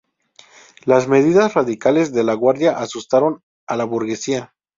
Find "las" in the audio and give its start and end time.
0.85-1.07